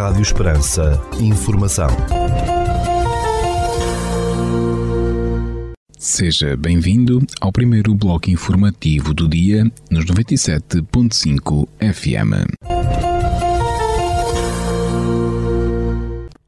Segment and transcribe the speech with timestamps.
[0.00, 0.98] Rádio Esperança.
[1.20, 1.88] Informação.
[5.98, 12.48] Seja bem-vindo ao primeiro bloco informativo do dia nos 97.5 FM.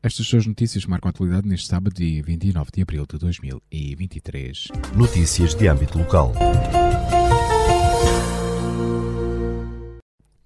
[0.02, 4.68] Estas suas notícias marcam a atualidade neste sábado, dia 29 de abril de 2023.
[4.96, 6.32] Notícias de âmbito local.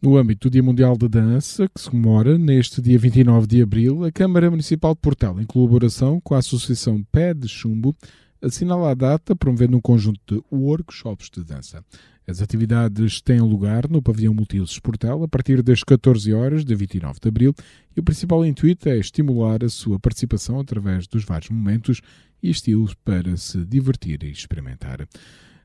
[0.06, 4.04] No âmbito do Dia Mundial da Dança, que se comemora neste dia 29 de abril,
[4.04, 7.92] a Câmara Municipal de Portel, em colaboração com a Associação Pé de Chumbo,
[8.40, 11.84] assinala a data promovendo um conjunto de workshops de dança.
[12.24, 17.18] As atividades têm lugar no pavilhão multiusos Portel a partir das 14 horas de 29
[17.20, 17.52] de abril
[17.96, 22.00] e o principal intuito é estimular a sua participação através dos vários momentos
[22.40, 25.04] e estilos para se divertir e experimentar.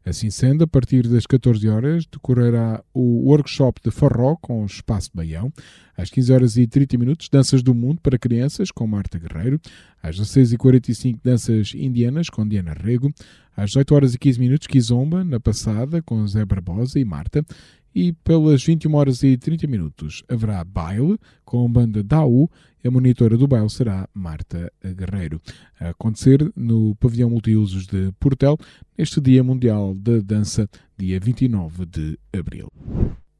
[0.03, 5.11] Assim sendo, a partir das 14 horas decorrerá o workshop de forró com o Espaço
[5.13, 5.53] Baião.
[5.95, 9.61] Às 15 horas e 30 minutos, Danças do Mundo para crianças com Marta Guerreiro.
[10.01, 13.13] Às 16h45, Danças Indianas com Diana Rego.
[13.55, 17.45] Às 18 horas e 15 minutos, Kizomba na Passada com Zé Barbosa e Marta.
[17.93, 22.49] E pelas 21 horas e 30 minutos haverá baile com a banda Dau
[22.83, 25.39] a monitora do baile será Marta Guerreiro.
[25.79, 28.57] A acontecer no pavilhão multiusos de Portel,
[28.97, 30.67] neste Dia Mundial da Dança,
[30.97, 32.69] dia 29 de abril.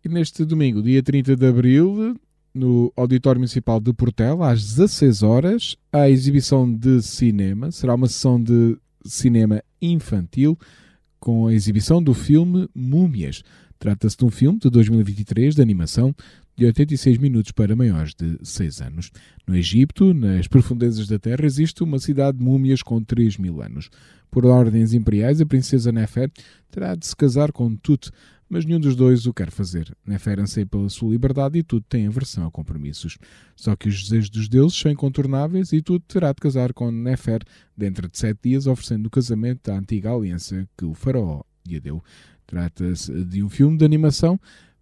[0.05, 2.15] E neste domingo, dia 30 de abril,
[2.53, 7.71] no Auditório Municipal de Portel, às 16 horas, a exibição de cinema.
[7.71, 10.55] Será uma sessão de cinema infantil
[11.19, 13.43] com a exibição do filme Múmias.
[13.81, 16.15] Trata-se de um filme de 2023 de animação
[16.55, 19.11] de 86 minutos para maiores de 6 anos.
[19.47, 23.89] No Egito, nas profundezas da Terra, existe uma cidade de múmias com 3 mil anos.
[24.29, 26.31] Por ordens imperiais, a princesa Nefer
[26.69, 28.11] terá de se casar com Tut,
[28.47, 29.91] mas nenhum dos dois o quer fazer.
[30.05, 33.17] Nefer anseia pela sua liberdade e Tut tem aversão a compromissos.
[33.55, 37.41] Só que os desejos dos deuses são incontornáveis e Tut terá de casar com Nefer
[37.75, 42.03] dentro de sete dias, oferecendo o casamento à antiga aliança que o faraó lhe deu.
[42.51, 44.37] Trata-se de um filme de animação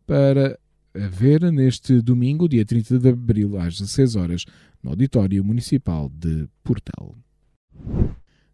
[0.07, 0.57] para
[0.91, 4.45] ver neste domingo, dia 30 de abril, às 16 horas,
[4.81, 7.15] no Auditório Municipal de Portel.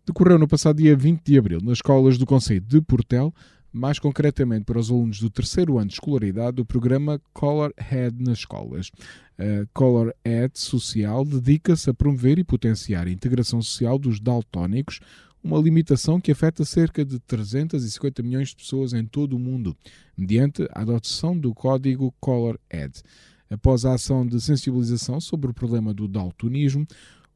[0.05, 3.33] Decorreu no passado dia 20 de abril, nas escolas do Conselho de Portel,
[3.71, 8.39] mais concretamente para os alunos do terceiro ano de escolaridade, o programa Color Head nas
[8.39, 8.91] escolas.
[9.39, 14.99] A Color Head Social dedica-se a promover e potenciar a integração social dos daltónicos,
[15.45, 19.77] uma limitação que afeta cerca de 350 milhões de pessoas em todo o mundo,
[20.17, 22.99] mediante a adoção do código Color Ed.
[23.47, 26.87] Após a ação de sensibilização sobre o problema do daltonismo,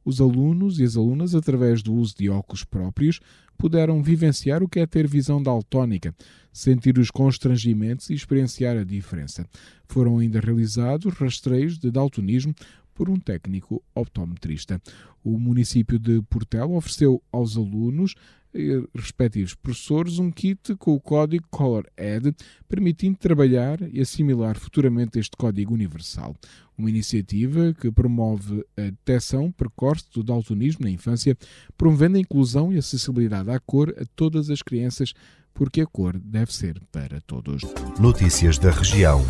[0.04, 3.20] os alunos e as alunas, através do uso de óculos próprios,
[3.56, 6.12] puderam vivenciar o que é ter visão daltónica,
[6.52, 9.46] sentir os constrangimentos e experienciar a diferença.
[9.86, 12.52] Foram ainda realizados rastreios de daltonismo
[13.00, 14.78] por um técnico optometrista.
[15.24, 18.14] O município de Portela ofereceu aos alunos
[18.52, 22.36] e respectivos professores um kit com o código Color Ed,
[22.68, 26.36] permitindo trabalhar e assimilar futuramente este código universal.
[26.76, 31.34] Uma iniciativa que promove a detecção precoce do daltonismo na infância,
[31.78, 35.14] promovendo a inclusão e acessibilidade à cor a todas as crianças,
[35.54, 37.62] porque a cor deve ser para todos.
[37.98, 39.24] Notícias da região.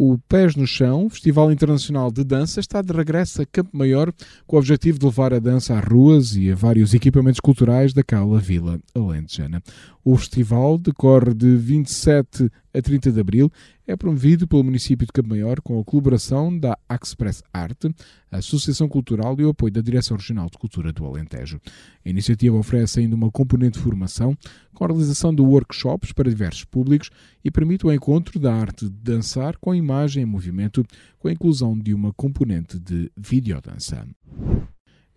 [0.00, 4.12] O Pés no Chão, Festival Internacional de Dança, está de regresso a Campo Maior
[4.46, 8.38] com o objetivo de levar a dança às ruas e a vários equipamentos culturais daquela
[8.38, 9.60] vila alentejana.
[10.04, 13.50] O festival decorre de 27 a 30 de abril
[13.88, 17.90] é promovido pelo município de Campo Maior com a colaboração da Express Arte,
[18.30, 21.58] a Associação Cultural e o apoio da Direção Regional de Cultura do Alentejo.
[22.04, 24.36] A iniciativa oferece ainda uma componente de formação
[24.74, 27.08] com a realização de workshops para diversos públicos
[27.42, 30.84] e permite o encontro da arte de dançar com imagem em movimento
[31.18, 34.06] com a inclusão de uma componente de videodança.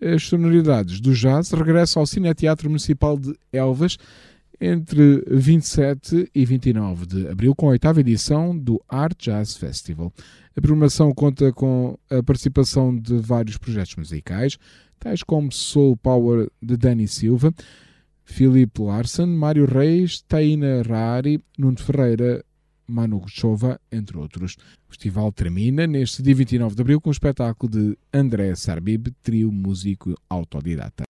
[0.02, 3.98] As sonoridades do jazz regressam ao Cineteatro Municipal de Elvas
[4.62, 10.14] entre 27 e 29 de abril, com a oitava edição do Art Jazz Festival.
[10.56, 14.60] A programação conta com a participação de vários projetos musicais,
[15.00, 17.52] tais como Soul Power de Danny Silva,
[18.24, 22.46] Philip Larson, Mário Reis, Taina Rari, Nuno Ferreira,
[22.88, 24.58] Manu Chova, entre outros.
[24.88, 29.52] O festival termina neste dia 29 de abril com o espetáculo de André Sarbib, trio
[29.52, 31.04] músico autodidata.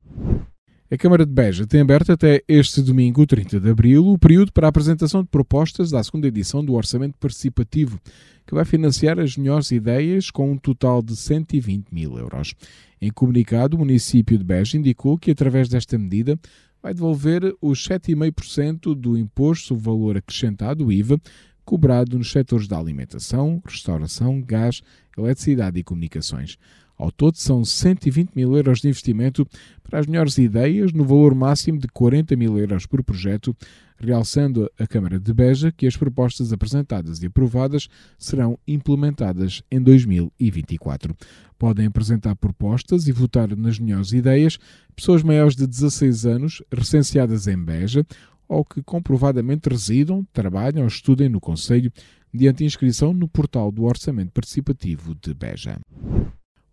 [0.94, 4.68] A Câmara de Beja tem aberto até este domingo, 30 de abril, o período para
[4.68, 7.98] a apresentação de propostas da segunda edição do Orçamento Participativo,
[8.46, 12.54] que vai financiar as melhores ideias com um total de 120 mil euros.
[13.02, 16.38] Em comunicado, o município de Beja indicou que, através desta medida,
[16.84, 21.18] vai devolver os 7,5% do imposto sobre valor acrescentado, o IVA,
[21.66, 24.82] cobrado nos setores da alimentação, restauração, gás,
[25.18, 26.58] eletricidade e comunicações.
[27.02, 29.48] Ao todo, são 120 mil euros de investimento
[29.82, 33.56] para as melhores ideias, no valor máximo de 40 mil euros por projeto,
[33.98, 37.88] realçando a Câmara de Beja que as propostas apresentadas e aprovadas
[38.20, 41.16] serão implementadas em 2024.
[41.58, 44.60] Podem apresentar propostas e votar nas melhores ideias
[44.96, 48.06] pessoas maiores de 16 anos, recenseadas em Beja
[48.52, 51.90] ou que comprovadamente residam, trabalham ou estudem no Conselho,
[52.34, 55.80] mediante inscrição no portal do Orçamento Participativo de Beja.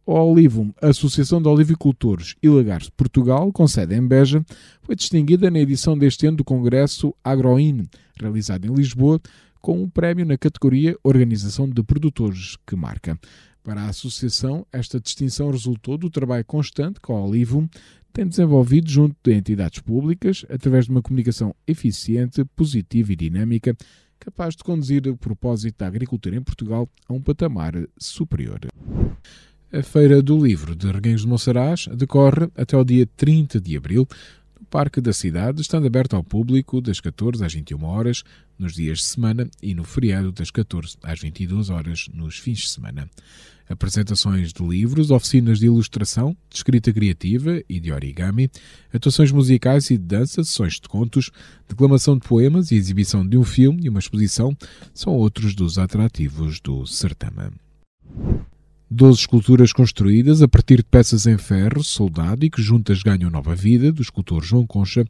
[0.04, 4.44] O Olivum, Associação de Olivicultores e Lagares de Portugal, com sede em Beja,
[4.82, 7.86] foi distinguida na edição deste ano do Congresso AgroIN,
[8.18, 9.20] realizado em Lisboa,
[9.60, 13.16] com um prémio na categoria Organização de Produtores que marca.
[13.62, 17.68] Para a Associação, esta distinção resultou do trabalho constante que a Olivum
[18.18, 23.76] tem desenvolvido junto de entidades públicas, através de uma comunicação eficiente, positiva e dinâmica,
[24.18, 28.58] capaz de conduzir o propósito da agricultura em Portugal a um patamar superior.
[29.72, 34.04] A Feira do Livro de Reguengos de Monsaraz decorre até o dia 30 de abril
[34.70, 38.22] Parque da Cidade, estando aberto ao público das 14 às 21 horas
[38.58, 42.68] nos dias de semana e no feriado das 14 às 22 horas nos fins de
[42.68, 43.08] semana.
[43.68, 48.50] Apresentações de livros, oficinas de ilustração, de escrita criativa e de origami,
[48.92, 51.30] atuações musicais e de dança, sessões de contos,
[51.68, 54.56] declamação de poemas e exibição de um filme e uma exposição
[54.92, 57.52] são outros dos atrativos do certame.
[58.90, 63.54] Doze esculturas construídas a partir de peças em ferro, soldado e que juntas ganham nova
[63.54, 65.04] vida, do escultor João Concha,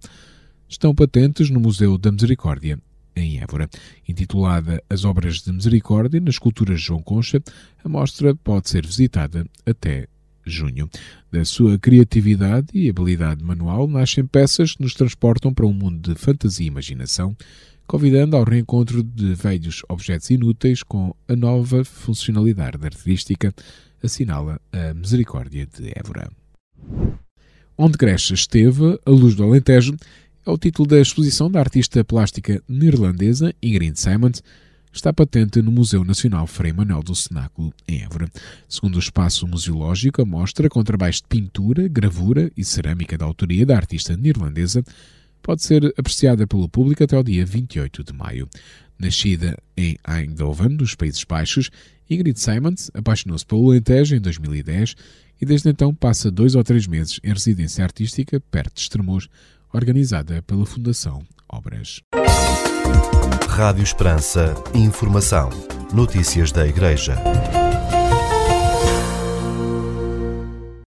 [0.69, 2.77] estão patentes no Museu da Misericórdia,
[3.15, 3.71] em Évora.
[4.09, 7.41] Intitulada As Obras de Misericórdia nas esculturas João Concha,
[7.85, 10.09] a mostra pode ser visitada até
[10.45, 10.91] junho.
[11.31, 16.19] Da sua criatividade e habilidade manual nascem peças que nos transportam para um mundo de
[16.19, 17.37] fantasia e imaginação,
[17.89, 23.53] convidando ao reencontro de velhos objetos inúteis com a nova funcionalidade artística,
[24.05, 26.31] assinala a Misericórdia de Évora.
[27.77, 29.97] Onde Grecha esteve, a luz do Alentejo,
[30.47, 34.43] é o título da exposição da artista plástica neerlandesa Ingrid Simons,
[34.93, 38.29] está patente no Museu Nacional Frei Manuel do Cenáculo, em Évora.
[38.69, 43.65] Segundo o espaço museológico, a mostra, com trabalhos de pintura, gravura e cerâmica da autoria
[43.65, 44.85] da artista neerlandesa,
[45.43, 48.49] pode ser apreciada pelo público até o dia 28 de maio.
[48.99, 51.71] Nascida em Eindhoven, nos Países Baixos,
[52.11, 54.95] Ingrid Simons apaixonou-se pelo Alentejo em 2010
[55.41, 59.29] e desde então passa dois ou três meses em residência artística perto de Estremoz,
[59.73, 62.01] organizada pela Fundação Obras.
[63.49, 64.55] Rádio Esperança.
[64.75, 65.51] Informação.
[65.93, 67.17] Notícias da Igreja.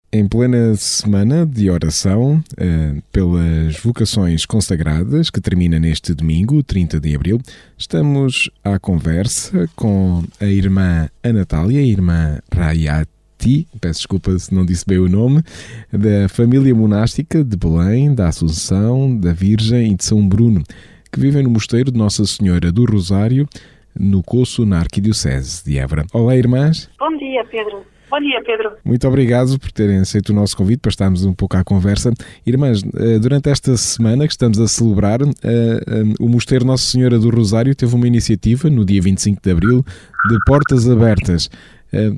[0.10, 7.14] Em plena semana de oração uh, pelas vocações consagradas, que termina neste domingo, 30 de
[7.14, 7.42] abril,
[7.78, 14.86] estamos à conversa com a irmã Anatália, a irmã Rayati, peço desculpa se não disse
[14.88, 15.44] bem o nome,
[15.92, 20.64] da família monástica de Belém, da Assunção, da Virgem e de São Bruno,
[21.12, 23.46] que vivem no mosteiro de Nossa Senhora do Rosário,
[23.94, 26.06] no Coço, na Arquidiocese de Évora.
[26.14, 26.90] Olá, irmãs.
[26.98, 27.97] Bom dia, Pedro.
[28.10, 28.78] Bom dia, Pedro.
[28.86, 32.12] Muito obrigado por terem aceito o nosso convite para estarmos um pouco à conversa.
[32.46, 37.20] Irmãs, eh, durante esta semana que estamos a celebrar, eh, eh, o Mosteiro Nossa Senhora
[37.20, 39.84] do Rosário teve uma iniciativa no dia 25 de abril
[40.30, 41.50] de portas abertas.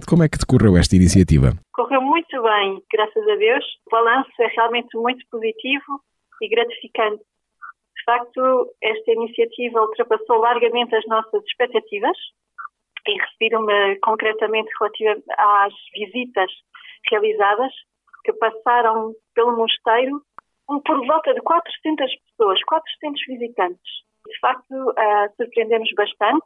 [0.08, 1.53] Como é que decorreu esta iniciativa?
[1.74, 3.65] Correu muito bem, graças a Deus.
[3.86, 6.01] O balanço é realmente muito positivo
[6.41, 7.22] e gratificante.
[7.22, 8.41] De facto,
[8.81, 12.17] esta iniciativa ultrapassou largamente as nossas expectativas
[13.08, 16.51] e refiro-me concretamente relativa às visitas
[17.10, 17.72] realizadas,
[18.24, 20.22] que passaram pelo mosteiro
[20.86, 23.91] por volta de 400 pessoas, 400 visitantes.
[24.27, 26.46] De facto, uh, surpreendemos bastante.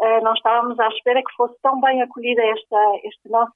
[0.00, 3.52] Uh, não estávamos à espera que fosse tão bem acolhida esta, este nosso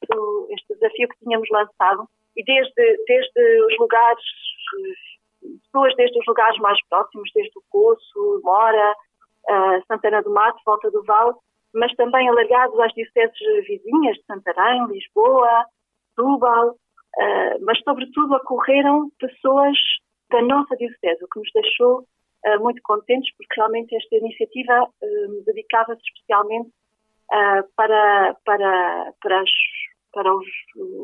[0.51, 2.07] este desafio que tínhamos lançado.
[2.37, 4.25] E desde, desde os lugares,
[5.65, 8.95] pessoas desde os lugares mais próximos, desde o Coço, Mora,
[9.49, 11.35] uh, Santana do Mato, Volta do Vale,
[11.75, 15.67] mas também alargados às dioceses vizinhas de Santarém, Lisboa,
[16.09, 19.77] Setúbal, uh, mas sobretudo ocorreram pessoas
[20.31, 25.45] da nossa diocese, o que nos deixou uh, muito contentes, porque realmente esta iniciativa uh,
[25.47, 26.71] dedicava-se especialmente
[27.77, 29.51] para, para, para, as,
[30.13, 30.47] para os,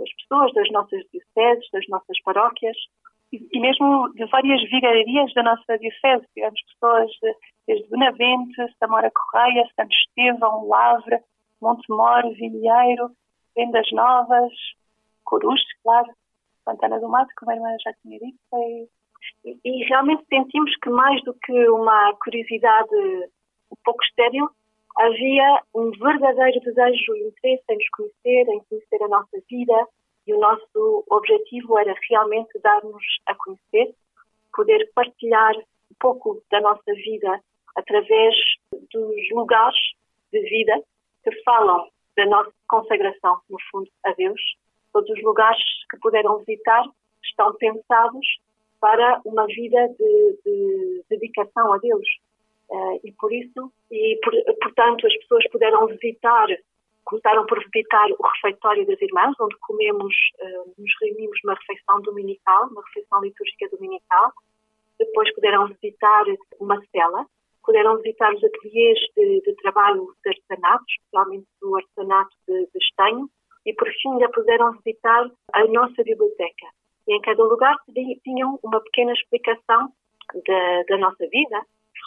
[0.03, 2.77] as pessoas das nossas dioceses, das nossas paróquias,
[3.33, 6.27] e mesmo de várias vigarias da nossa diocese.
[6.35, 7.35] Tivemos pessoas de,
[7.67, 11.21] desde Benavente, Samora Correia, Santo Estevão, Lavra,
[11.61, 13.11] Montemor, Vilheiro,
[13.55, 14.53] Vendas Novas,
[15.25, 16.09] Corus, claro,
[16.65, 18.39] Santana do Mato, como a irmã já tinha dito.
[19.45, 22.95] E, e realmente sentimos que mais do que uma curiosidade
[23.71, 24.49] um pouco estéril,
[24.97, 29.87] havia um verdadeiro desejo e interesse em nos conhecer, em conhecer a nossa vida,
[30.29, 33.95] e o nosso objetivo era realmente dar-nos a conhecer,
[34.55, 37.41] poder partilhar um pouco da nossa vida
[37.75, 38.35] através
[38.93, 39.79] dos lugares
[40.31, 40.83] de vida
[41.25, 44.41] que falam da nossa consagração, no fundo, a Deus.
[44.93, 46.85] Todos os lugares que puderam visitar
[47.25, 48.27] estão pensados
[48.81, 52.07] para uma vida de, de dedicação a Deus.
[52.69, 56.49] Uh, e por isso, e por, portanto, as pessoas puderam visitar,
[57.09, 62.69] começaram por visitar o refeitório das irmãs, onde comemos, uh, nos reunimos numa refeição dominical,
[62.69, 64.33] uma refeição litúrgica dominical.
[64.99, 66.25] Depois puderam visitar
[66.61, 67.25] uma cela,
[67.65, 73.29] puderam visitar os ateliês de, de trabalho de artesanato, especialmente do artesanato de, de estanho,
[73.65, 76.67] e por fim ainda puderam visitar a nossa biblioteca.
[77.07, 77.75] E em cada lugar
[78.23, 79.93] tinham uma pequena explicação
[80.47, 81.63] da, da nossa vida.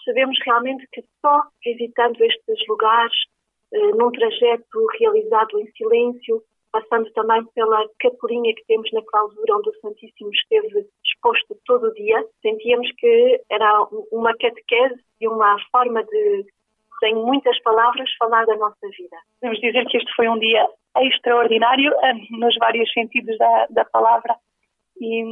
[0.05, 3.30] Percebemos realmente que só visitando estes lugares, eh,
[3.71, 9.79] num trajeto realizado em silêncio, passando também pela capelinha que temos na clausura, onde o
[9.81, 16.45] Santíssimo esteve exposto todo o dia, sentíamos que era uma catequese e uma forma de,
[16.99, 19.17] sem muitas palavras, falar da nossa vida.
[19.39, 24.35] Podemos dizer que este foi um dia extraordinário, eh, nos vários sentidos da, da palavra
[24.99, 25.23] e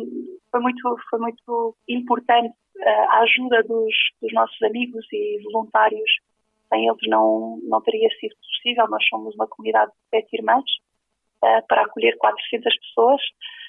[0.51, 6.11] foi muito, foi muito importante eh, a ajuda dos, dos nossos amigos e voluntários.
[6.69, 8.87] Sem eles não, não teria sido possível.
[8.89, 10.63] Nós somos uma comunidade de sete irmãs
[11.43, 13.21] uh, para acolher 400 pessoas,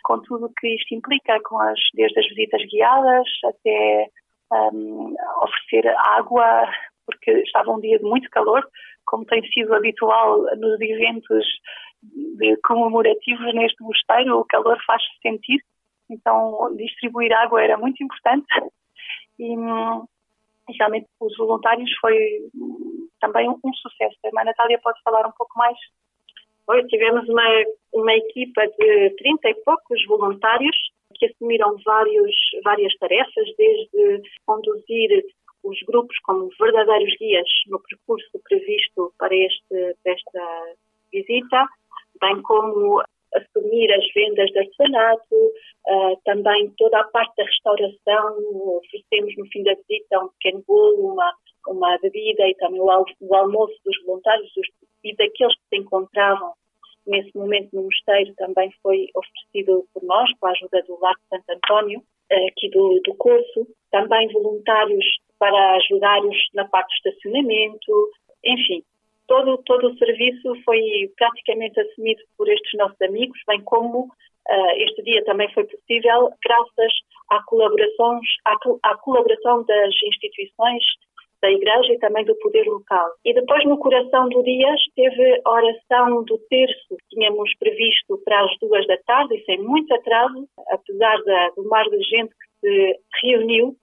[0.05, 4.07] com tudo o que isto implica, com as, desde as visitas guiadas até
[4.53, 6.69] um, oferecer água,
[7.07, 8.67] porque estava um dia de muito calor,
[9.07, 11.47] como tem sido habitual nos eventos
[12.65, 15.63] comemorativos neste mosteiro, o calor faz-se sentir
[16.11, 18.47] então distribuir água era muito importante
[19.39, 22.17] e, e realmente os voluntários foi
[23.21, 24.17] também um, sucesso.
[24.37, 25.77] A Natália pode falar um pouco mais?
[26.67, 30.77] Hoje tivemos uma, uma equipa de 30 e poucos voluntários
[31.15, 32.35] que assumiram vários,
[32.65, 35.25] várias tarefas, desde conduzir
[35.63, 40.75] os grupos como verdadeiros guias no percurso previsto para, este, esta
[41.13, 41.67] visita,
[42.21, 43.03] bem como
[43.35, 48.37] assumir as vendas de artesanato, uh, também toda a parte da restauração,
[48.77, 51.35] oferecemos no fim da visita um pequeno bolo, uma,
[51.69, 54.69] uma bebida e também o, o almoço dos voluntários os,
[55.05, 56.53] e daqueles que se encontravam
[57.07, 61.29] nesse momento no mosteiro também foi oferecido por nós, com a ajuda do Lar de
[61.29, 65.05] Santo António, uh, aqui do, do curso, também voluntários
[65.39, 68.11] para ajudar-os na parte do estacionamento,
[68.45, 68.83] enfim,
[69.31, 70.83] todo, todo o serviço foi
[71.17, 76.93] praticamente assumido por estes nossos amigos, bem como uh, este dia também foi possível graças
[77.31, 78.57] à, colaborações, à,
[78.91, 80.83] à colaboração das instituições
[81.41, 83.09] da Igreja e também do poder local.
[83.25, 88.45] E depois, no coração do dia, esteve a oração do terço, que tínhamos previsto para
[88.45, 92.69] as duas da tarde, e sem muito atraso, apesar da, do mar de gente que
[92.69, 93.77] se reuniu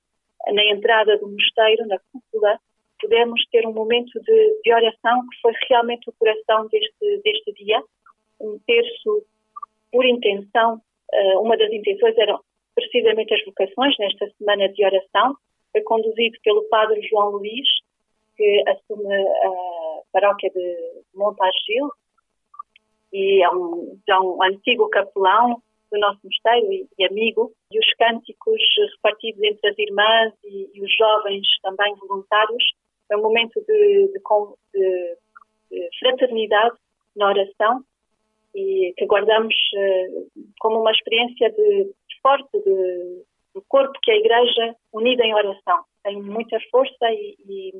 [0.54, 2.60] na entrada do mosteiro, na cúpula,
[3.00, 7.82] pudemos ter um momento de, de oração que foi realmente o coração deste, deste dia,
[8.40, 9.24] um terço
[9.92, 10.82] por intenção.
[11.14, 12.40] Uh, uma das intenções eram
[12.76, 15.36] precisamente as vocações nesta semana de oração,
[15.72, 17.68] foi conduzido pelo Padre João Luís,
[18.36, 20.78] que assume a paróquia de
[21.16, 21.90] Montargil
[23.12, 25.62] e é um, um antigo capelão
[25.92, 28.62] do nosso mosteiro e, e, amigo, e os cânticos
[28.96, 32.64] repartidos entre as irmãs e, e os jovens também voluntários
[33.10, 34.22] é um momento de, de,
[34.74, 35.18] de,
[35.72, 36.76] de fraternidade
[37.16, 37.84] na oração
[38.56, 40.28] e que guardamos uh,
[40.60, 43.24] como uma experiência de, forte de,
[43.54, 47.74] do corpo que a Igreja unida em oração tem muita força e, e,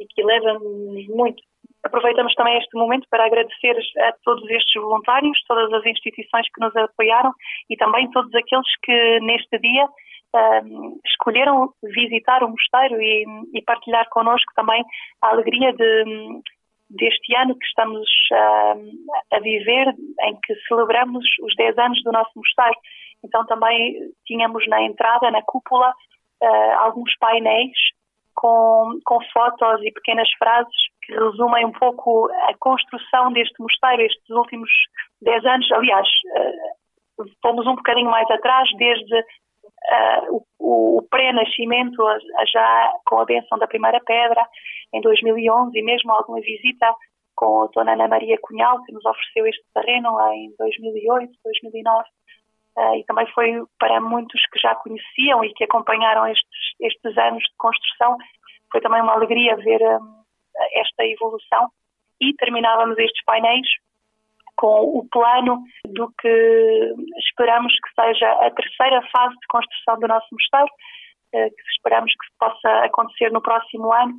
[0.00, 1.42] e que leva-nos muito.
[1.82, 6.74] Aproveitamos também este momento para agradecer a todos estes voluntários, todas as instituições que nos
[6.76, 7.32] apoiaram
[7.70, 9.88] e também todos aqueles que neste dia
[10.34, 14.84] uh, escolheram visitar o mosteiro e, e, partilhar connosco também
[15.22, 16.42] a alegria de,
[16.90, 22.30] deste ano que estamos uh, a viver, em que celebramos os 10 anos do nosso
[22.34, 22.78] mosteiro.
[23.24, 23.94] Então também
[24.26, 25.92] tínhamos na entrada, na cúpula,
[26.42, 27.76] uh, alguns painéis
[28.34, 34.30] com, com fotos e pequenas frases que resumem um pouco a construção deste mosteiro estes
[34.30, 34.70] últimos
[35.22, 35.72] 10 anos.
[35.72, 39.24] Aliás, uh, fomos um bocadinho mais atrás, desde
[39.90, 41.96] uh, o, o pré-nascimento,
[42.52, 44.46] já com a benção da primeira pedra,
[44.92, 46.94] em 2011, e mesmo alguma visita
[47.34, 52.08] com a Dona Ana Maria Cunhal, que nos ofereceu este terreno em 2008, 2009.
[52.76, 57.42] Uh, e também foi para muitos que já conheciam e que acompanharam estes, estes anos
[57.42, 58.16] de construção,
[58.70, 60.22] foi também uma alegria ver um,
[60.72, 61.68] esta evolução
[62.20, 63.66] e terminávamos estes painéis
[64.60, 70.26] com o plano do que esperamos que seja a terceira fase de construção do nosso
[70.30, 70.70] mosteiro,
[71.32, 74.14] eh, que esperamos que possa acontecer no próximo ano,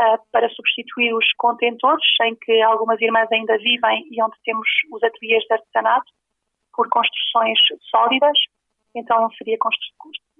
[0.00, 5.00] eh, para substituir os contentores, em que algumas irmãs ainda vivem e onde temos os
[5.04, 6.10] ateliês de artesanato,
[6.74, 7.58] por construções
[7.88, 8.36] sólidas.
[8.96, 9.56] Então, seria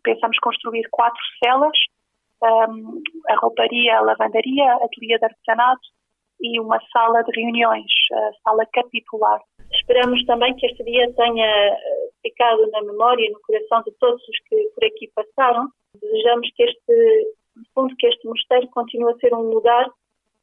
[0.02, 1.78] pensamos construir quatro celas,
[2.42, 5.93] um, a rouparia, a lavandaria, ateliê de artesanato
[6.40, 9.40] e uma sala de reuniões, a sala capitular.
[9.72, 14.22] Esperamos também que este dia tenha eh, ficado na memória e no coração de todos
[14.22, 15.68] os que por aqui passaram.
[16.00, 19.90] Desejamos que este, no fundo, que este mosteiro continue a ser um lugar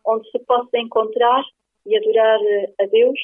[0.06, 1.44] onde se possa encontrar
[1.86, 3.20] e adorar eh, a Deus,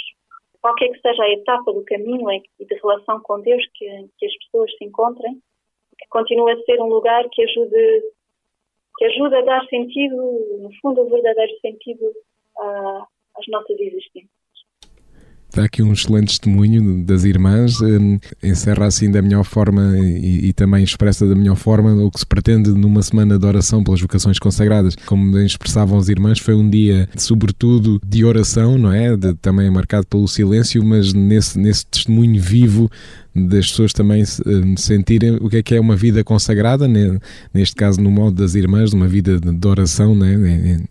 [0.62, 3.86] qualquer que seja a etapa do caminho e de relação com Deus que,
[4.17, 5.41] que as pessoas se encontrem,
[5.97, 8.03] que continue a ser um lugar que ajude
[8.97, 10.15] que ajuda a dar sentido,
[10.59, 12.12] no fundo, o verdadeiro sentido
[12.59, 14.37] às nossas existências.
[15.49, 20.53] Está aqui um excelente testemunho das irmãs, hum, encerra assim da melhor forma e, e,
[20.53, 24.37] também expressa da melhor forma o que se pretende numa semana de oração pelas vocações
[24.37, 24.95] consagradas.
[25.05, 29.15] Como expressavam as irmãs, foi um dia, sobretudo, de oração, não é?
[29.15, 32.87] De, também marcado pelo silêncio, mas nesse, nesse testemunho vivo
[33.33, 36.87] das pessoas também hum, sentirem o que é que é uma vida consagrada,
[37.53, 40.33] neste caso no modo das irmãs, uma vida de oração, né?
[40.33, 40.85] em,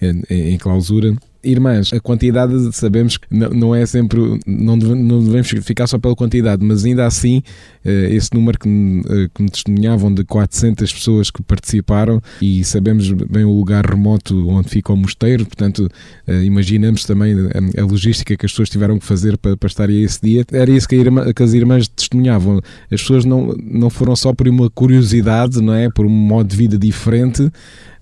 [0.00, 1.14] em, em clausura
[1.46, 6.84] irmãs, a quantidade sabemos que não é sempre, não devemos ficar só pela quantidade, mas
[6.84, 7.42] ainda assim,
[7.84, 13.12] eh, esse número que, eh, que me testemunhavam de 400 pessoas que participaram e sabemos
[13.12, 15.88] bem o lugar remoto onde fica o mosteiro, portanto,
[16.26, 17.32] eh, imaginamos também
[17.78, 20.44] a, logística que as pessoas tiveram que fazer para, para estar esse dia.
[20.50, 22.60] Era isso que, irmã, que as irmãs testemunhavam.
[22.90, 25.88] As pessoas não, não foram só por uma curiosidade, não é?
[25.88, 27.48] Por um modo de vida diferente,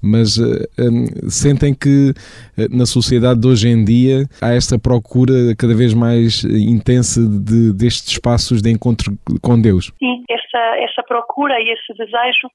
[0.01, 2.15] mas um, sentem que
[2.71, 8.13] na sociedade de hoje em dia há esta procura cada vez mais intensa de, destes
[8.13, 9.93] espaços de encontro com Deus.
[9.99, 12.49] Sim, essa, essa procura e esse desejo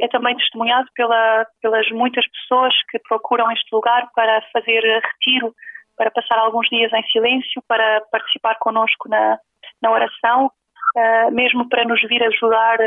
[0.00, 5.54] é também testemunhado pela, pelas muitas pessoas que procuram este lugar para fazer retiro,
[5.96, 9.38] para passar alguns dias em silêncio, para participar connosco na,
[9.82, 12.78] na oração, uh, mesmo para nos vir ajudar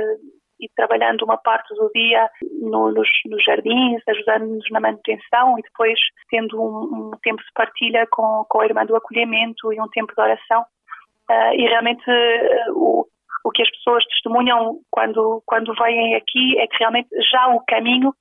[0.59, 2.29] e trabalhando uma parte do dia
[2.61, 8.05] no, nos, nos, jardins, ajudando-nos na manutenção e depois tendo um, um, tempo de partilha
[8.11, 10.61] com, com a irmã do acolhimento e um tempo de oração.
[11.29, 13.05] Uh, e realmente uh, o,
[13.45, 18.13] o que as pessoas testemunham quando, quando vêm aqui é que realmente já o caminho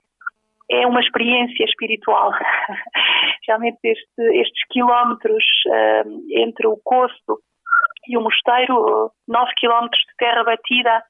[0.71, 2.31] é uma experiência espiritual.
[3.47, 7.41] realmente este, estes quilómetros uh, entre o Costo
[8.07, 11.03] e o mosteiro, nove quilómetros de terra batida,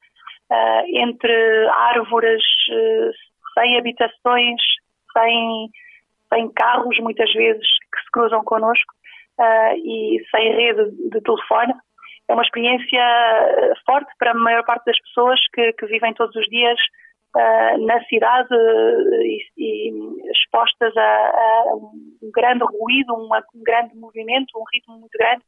[0.51, 3.11] uh, entre árvores, uh,
[3.55, 4.61] sem habitações,
[5.13, 5.69] sem,
[6.33, 8.93] sem carros, muitas vezes, que se cruzam connosco,
[9.39, 11.75] uh, e sem rede de telefone.
[12.29, 13.01] É uma experiência
[13.87, 16.79] forte para a maior parte das pessoas que, que vivem todos os dias
[17.87, 19.93] na cidade e, e
[20.33, 21.75] expostas a, a,
[22.23, 25.43] um grande ruído, um, um grande movimento, um ritmo muito grande.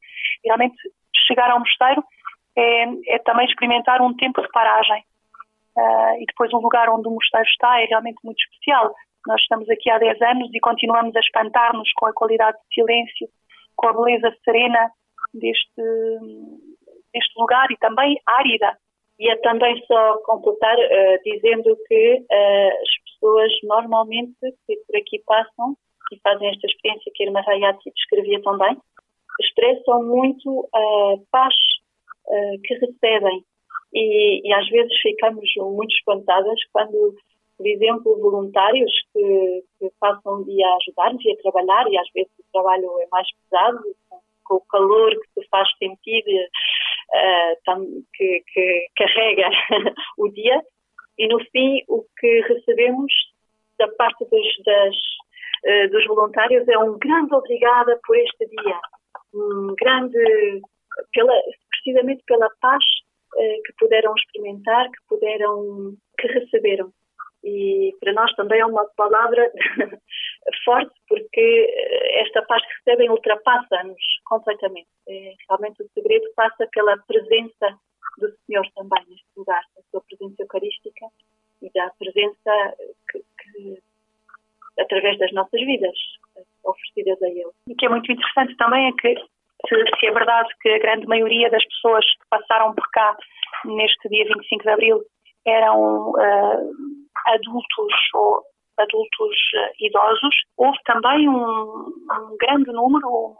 [0.44, 0.76] Realmente,
[1.26, 2.02] chegar ao mosteiro
[2.60, 5.02] é, é também experimentar um tempo de paragem.
[5.76, 8.92] Uh, e depois o lugar onde o mosteiro está é realmente muito especial.
[9.26, 13.28] Nós estamos aqui há 10 anos e continuamos a espantar-nos com a qualidade de silêncio,
[13.76, 14.90] com a beleza serena
[15.32, 15.82] deste,
[17.12, 18.76] deste lugar e também árida.
[19.18, 24.34] E é também só completar uh, dizendo que uh, as pessoas normalmente
[24.66, 25.76] que por aqui passam
[26.12, 28.76] e fazem esta experiência que a irmã Hayati descrevia também,
[29.40, 31.54] expressam muito a paz
[32.26, 33.44] uh, que recebem.
[33.92, 37.14] E, e, às vezes ficamos muito espantadas quando,
[37.56, 42.08] por exemplo, voluntários que, que passam um dia a ajudar-nos e a trabalhar, e às
[42.14, 44.20] vezes o trabalho é mais pesado, com,
[44.56, 49.48] o calor que te faz sentir, uh, que, que carrega
[50.18, 50.60] o dia,
[51.18, 53.12] e no fim o que recebemos
[53.78, 54.96] da parte dos, das,
[55.64, 58.80] uh, dos voluntários é um grande obrigada por este dia,
[59.34, 60.62] um grande
[61.12, 61.34] pela,
[61.82, 62.82] precisamente pela paz
[63.34, 66.92] uh, que puderam experimentar, que puderam, que receberam.
[67.42, 69.50] E para nós também é uma palavra
[70.64, 74.88] forte, porque eh, esta paz que recebem ultrapassa-nos completamente.
[75.08, 77.78] É, realmente o segredo passa pela presença
[78.18, 81.06] do Senhor também neste lugar, a sua presença eucarística
[81.62, 82.76] e da presença
[83.10, 83.82] que, que
[84.78, 85.96] através das nossas vidas
[86.62, 87.50] oferecidas a Ele.
[87.68, 89.14] E que é muito interessante também é que
[89.68, 93.16] se, se, é verdade que a grande maioria das pessoas que passaram por cá
[93.64, 95.00] neste dia 25 de Abril
[95.46, 96.72] eram uh,
[97.26, 98.42] adultos ou
[98.78, 99.36] adultos
[99.80, 103.36] idosos, houve também um, um grande número,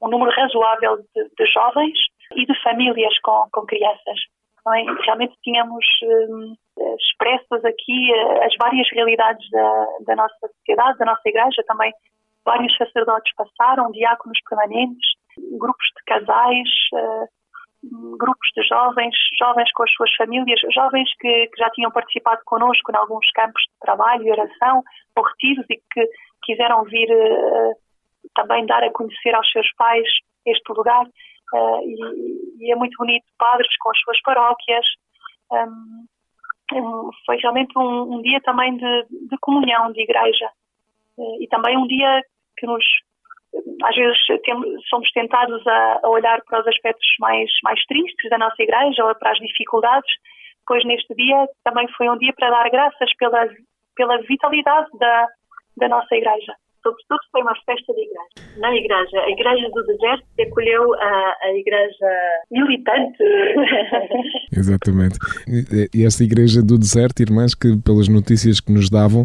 [0.00, 1.98] um número razoável de, de jovens
[2.36, 4.20] e de famílias com, com crianças.
[4.66, 5.04] É?
[5.04, 6.54] Realmente tínhamos um,
[6.96, 11.92] expressas aqui as várias realidades da, da nossa sociedade, da nossa igreja, também
[12.44, 15.13] vários sacerdotes passaram, diáconos permanentes,
[15.58, 17.28] grupos de casais, uh,
[18.18, 22.90] grupos de jovens, jovens com as suas famílias, jovens que, que já tinham participado connosco
[22.90, 24.82] em alguns campos de trabalho e oração
[25.16, 26.08] ou retiros e que
[26.42, 27.74] quiseram vir uh,
[28.34, 30.08] também dar a conhecer aos seus pais
[30.46, 31.06] este lugar.
[31.52, 31.80] Uh,
[32.60, 34.86] e, é muito bonito, padres com as suas paróquias.
[35.52, 36.06] Um,
[37.26, 40.48] foi realmente um, um dia também de, de, comunhão, de igreja.
[41.38, 42.22] E também um dia
[42.56, 42.84] que nos
[43.82, 48.38] às vezes temos, somos tentados a, a, olhar para os aspectos mais, mais tristes da
[48.38, 50.10] nossa igreja ou para as dificuldades,
[50.66, 53.48] pois neste dia também foi um dia para dar graças pela,
[53.96, 55.26] pela vitalidade da,
[55.76, 56.54] da nossa igreja.
[56.82, 58.60] Sobretudo foi uma festa de igreja.
[58.60, 63.16] Na igreja, a igreja do deserto acolheu a, a igreja militante.
[64.54, 65.18] Exatamente.
[65.94, 69.24] E esta igreja do deserto, irmãs, que pelas notícias que nos davam,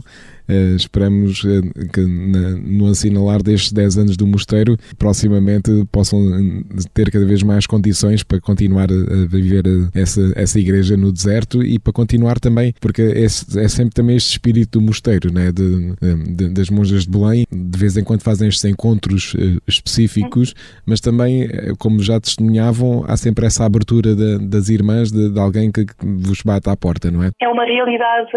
[0.50, 1.62] Uh, esperamos uh,
[1.94, 7.68] que no assinalar destes 10 anos do mosteiro, proximamente possam eh, ter cada vez mais
[7.68, 13.02] condições para continuar a, viver essa, essa igreja no deserto e para continuar também, porque
[13.02, 13.28] é, é
[13.68, 15.94] sempre também este espírito do mosteiro, né, de,
[16.34, 19.36] de, das monjas de Belém, de vez em quando fazem estes encontros
[19.68, 20.54] específicos,
[20.86, 25.72] mas também, como já testemunhavam, há sempre essa abertura de, das irmãs, de, de alguém
[25.72, 27.30] que, que vos bate à porta, não é?
[27.42, 28.32] É uma realidade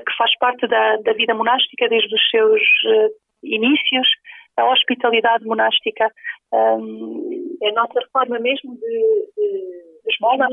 [0.00, 3.10] que faz parte da, da vida monástica desde os seus uh,
[3.42, 4.08] inícios,
[4.56, 6.10] a hospitalidade monástica.
[6.52, 10.46] Um, é a nossa forma mesmo de, de, de esmola,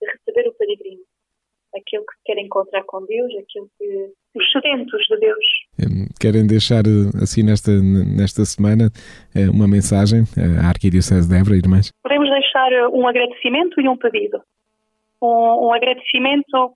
[0.00, 1.02] de receber o peregrino.
[1.76, 4.12] Aquilo que quer encontrar com Deus, aquilo que.
[4.34, 5.44] os sedentos de Deus.
[6.20, 8.90] Querem deixar, eh, assim, nesta, nesta semana,
[9.54, 10.22] uma mensagem
[10.60, 11.92] à Arquidiocese de Évora, irmãs?
[12.02, 14.42] Podemos deixar um agradecimento e um pedido.
[15.22, 16.74] Um, um agradecimento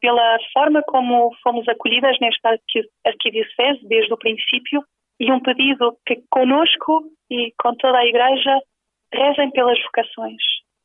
[0.00, 2.58] pela forma como fomos acolhidas nesta
[3.04, 4.82] arquidiocese desde o princípio
[5.18, 8.58] e um pedido que conosco e com toda a Igreja
[9.12, 10.42] rezem pelas vocações.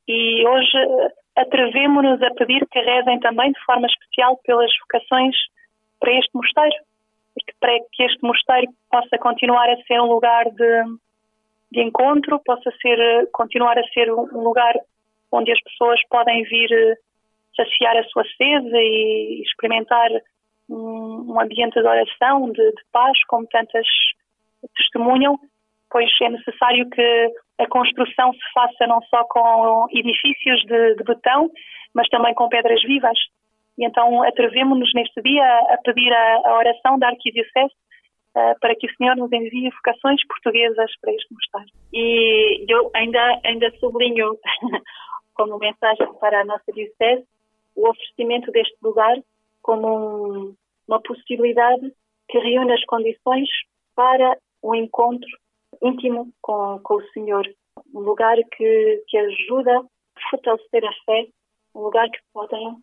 [0.08, 5.36] E hoje eh, atrevemos-nos a pedir que rezem também de forma especial pelas vocações
[5.99, 6.75] para este mosteiro,
[7.60, 10.84] para que este mosteiro possa continuar a ser um lugar de,
[11.71, 14.75] de encontro, possa ser, eh, continuar a ser um lugar
[15.32, 16.95] onde as pessoas podem vir eh,
[17.55, 20.09] saciar a sua sede e experimentar
[20.69, 23.85] um, um ambiente de oração, de, de, paz, como tantas
[24.75, 25.37] testemunham,
[25.89, 31.49] pois é necessário que a construção se faça não só com edifícios de, de betão,
[31.93, 33.17] mas também com pedras vivas.
[33.77, 37.73] E então atrevemos-nos neste dia a pedir a, a oração da Arquidiocese
[38.35, 41.77] uh, para que o Senhor nos envie vocações portuguesas para este mosteiro.
[41.93, 44.37] E eu ainda, ainda sublinho
[45.35, 47.25] como mensagem para a nossa Diocese
[47.75, 49.17] o oferecimento deste lugar
[49.61, 50.55] como um,
[50.88, 51.91] uma possibilidade
[52.29, 53.49] que reúne as condições
[53.95, 55.29] para um encontro
[55.81, 57.45] íntimo com, com o Senhor.
[57.93, 61.27] Um lugar que, que ajuda a fortalecer a fé,
[61.73, 62.77] um lugar que podem.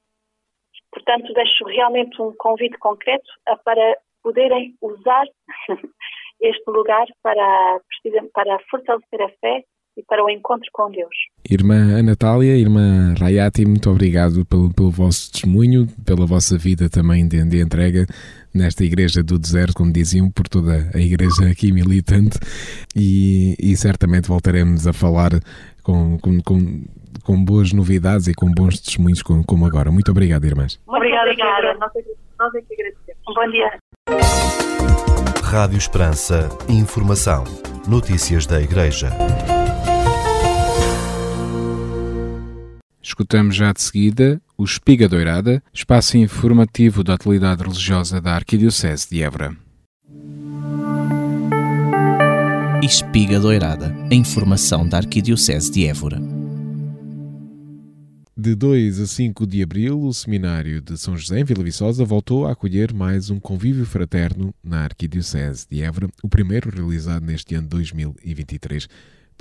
[0.90, 3.28] Portanto, deixo realmente um convite concreto
[3.64, 5.26] para poderem usar
[6.40, 7.80] este lugar para,
[8.34, 9.64] para fortalecer a fé
[9.96, 11.14] e para o encontro com Deus.
[11.48, 17.44] Irmã Natália, irmã Rayati, muito obrigado pelo, pelo vosso testemunho, pela vossa vida também de,
[17.44, 18.06] de, entrega
[18.54, 22.38] nesta Igreja do Deserto, como diziam, por toda a Igreja aqui militante
[22.96, 25.32] e, e certamente voltaremos a falar
[25.82, 26.84] com, com, com,
[27.24, 29.90] com, boas novidades e com bons testemunhos como, como agora.
[29.90, 30.80] Muito obrigado, irmãs.
[30.86, 31.74] Obrigada, obrigada.
[31.78, 31.92] Nós,
[32.38, 33.22] nós é que agradecemos.
[33.28, 33.78] Um bom dia.
[35.42, 36.48] Rádio Esperança.
[36.68, 37.44] Informação.
[37.86, 39.10] Notícias da Igreja.
[43.02, 49.20] Escutamos já de seguida o Espiga Doirada, espaço informativo da atualidade religiosa da Arquidiocese de
[49.20, 49.56] Évora.
[52.80, 56.22] Espiga Doirada, a informação da Arquidiocese de Évora.
[58.36, 62.46] De 2 a 5 de abril, o Seminário de São José em Vila Viçosa voltou
[62.46, 67.66] a acolher mais um convívio fraterno na Arquidiocese de Évora, o primeiro realizado neste ano
[67.66, 68.88] 2023.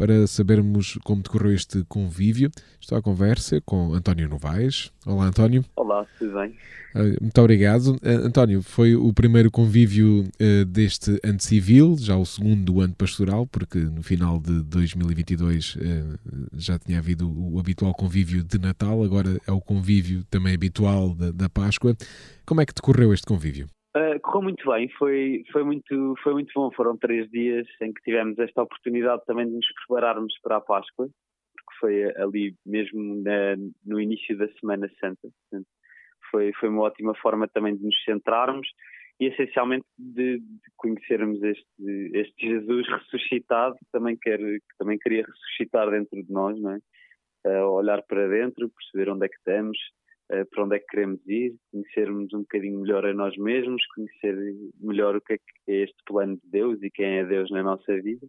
[0.02, 4.92] Para sabermos como decorreu este convívio, estou à conversa com António Novaes.
[5.06, 5.64] Olá, António.
[5.76, 6.56] Olá, tudo bem?
[6.96, 7.90] Ah, muito obrigado.
[7.98, 12.96] Uh, António, foi o primeiro convívio uh, deste ano civil, já o segundo do ano
[12.96, 15.78] pastoral, porque no final de 2022
[16.54, 21.48] já tinha havido o, habitual convívio de Natal, agora é o convívio também habitual da
[21.48, 21.96] Páscoa.
[22.44, 23.68] Como é que decorreu este convívio?
[23.96, 26.72] Uh, correu muito bem, foi, foi, muito, foi muito bom.
[26.72, 31.10] Foram três dias em que tivemos esta oportunidade também de nos prepararmos para a Páscoa,
[31.54, 35.30] porque foi ali mesmo na, no início da Semana Santa.
[36.30, 38.68] Foi, foi uma ótima forma também de nos centrarmos
[39.20, 45.26] e essencialmente de, de conhecermos este, este Jesus ressuscitado que também, quer, que também queria
[45.26, 46.80] ressuscitar dentro de nós, não é?
[47.46, 49.78] Uh, olhar para dentro, perceber onde é que estamos,
[50.50, 54.36] para onde é que queremos ir, conhecermos um bocadinho melhor a nós mesmos, conhecer
[54.80, 57.62] melhor o que é, que é este plano de Deus e quem é Deus na
[57.62, 58.26] nossa vida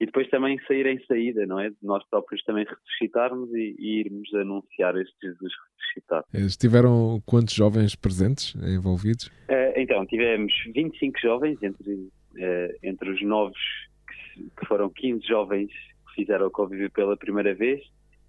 [0.00, 1.70] e depois também sair em saída, não é?
[1.70, 6.26] De nós próprios também ressuscitarmos e, e irmos anunciar este Jesus ressuscitado.
[6.34, 9.26] Eh, estiveram quantos jovens presentes, envolvidos?
[9.48, 13.58] Uh, então, tivemos 25 jovens, entre, uh, entre os novos,
[14.34, 17.80] que, que, foram 15 jovens que fizeram o convívio pela primeira vez,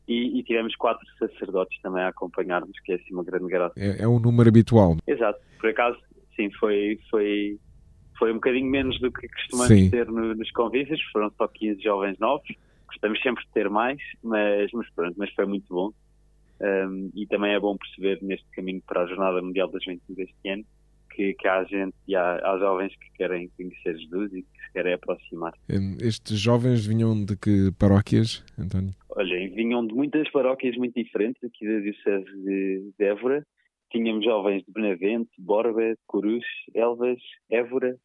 [0.08, 3.74] e, e, tivemos quatro sacerdotes também a acompanhar-nos, que é assim uma grande graça.
[3.78, 4.96] É, é um número habitual.
[5.06, 5.98] Exato, por acaso,
[6.36, 7.60] sim, foi, foi
[8.18, 9.90] foi um bocadinho menos do que costumamos Sim.
[9.90, 12.48] ter no, nos convívios, foram só 15 jovens novos,
[12.88, 15.92] gostamos sempre de ter mais, mas, mas pronto, mas foi muito bom.
[16.60, 20.50] Um, e também é bom perceber neste caminho para a Jornada Mundial da Juventude deste
[20.50, 20.66] ano
[21.18, 24.72] que, que há gente e há, há, jovens que querem conhecer Jesus e que se
[24.72, 25.52] querem aproximar.
[26.00, 28.94] Estes jovens vinham de que paróquias, António?
[29.10, 33.44] Olhem, vinham de muitas paróquias muito diferentes aqui da Diocese de, de Évora.
[33.92, 37.96] Tínhamos jovens de Benavente, Borba, Corus, Elvas, Évora,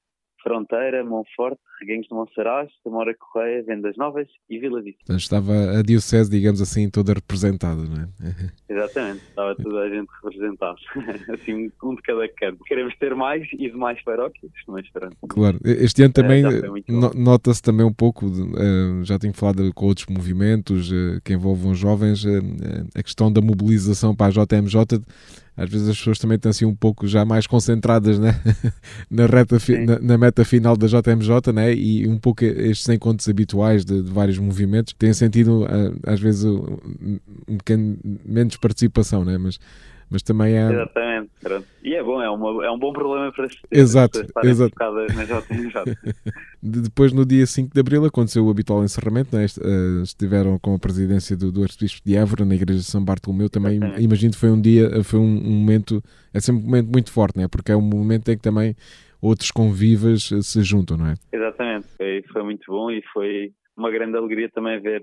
[0.42, 5.00] Fronteira, Monforte, Reguengos de Monsaraz, Samora Correia, Vendas Novas e Vila Vista.
[5.02, 8.08] Então estava a Diocese, digamos assim, toda representada, não é?
[8.68, 10.76] Exatamente, estava toda a gente representada.
[11.32, 12.64] assim, um de cada canto.
[12.64, 15.16] Queremos ter mais e de mais paróquias, mas pronto.
[15.28, 20.06] Claro, este ano também é, nota-se também um pouco, uh, já tenho falado com outros
[20.06, 22.28] movimentos uh, que envolvam jovens, uh,
[22.94, 25.02] a questão da mobilização para a JMJ
[25.56, 28.40] às vezes as pessoas também estão assim um pouco já mais concentradas né?
[29.10, 31.74] na, reta na, na, meta final da JMJ né?
[31.74, 35.66] e um pouco estes encontros habituais de, de vários movimentos têm sentido
[36.06, 36.78] às vezes um,
[37.48, 39.36] um bocadinho menos participação, né?
[39.36, 39.58] mas
[40.12, 40.70] mas também é.
[40.70, 41.66] Exatamente, pronto.
[41.82, 43.78] E é bom, é, uma, é um bom problema para se ter.
[43.78, 44.74] Exato, exato.
[46.62, 49.44] Depois, no dia 5 de abril, aconteceu o habitual encerramento, né?
[49.44, 53.48] Eh, estiveram com a presidência do, do Arcebispo de Évora na Igreja de São Bartolomeu.
[53.48, 54.04] Também Exatamente.
[54.04, 57.38] imagino que foi um dia, foi um, um, momento, é sempre um momento muito forte,
[57.38, 57.48] né?
[57.48, 58.76] porque é um momento em que também
[59.20, 61.14] outros convivas eh, se juntam, não é?
[61.32, 65.02] Exatamente, foi, foi muito bom e foi uma grande alegria também ver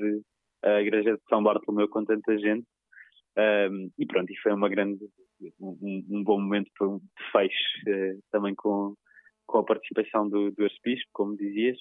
[0.64, 2.66] a Igreja de São Bartolomeu com tanta gente
[3.38, 5.00] um, e pronto, e foi uma grande,
[5.60, 7.00] um, um bom momento para um
[7.32, 8.96] fecho uh, também com,
[9.48, 11.78] com a participação do, do arcebispo, como dizias,